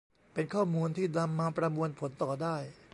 [0.33, 2.57] เป็นข้อมูลที่นำมาประมวลผลต่อได้